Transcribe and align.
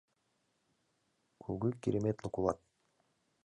Кугу 1.41 1.67
кереметлык 1.81 2.35
улат! 2.39 2.59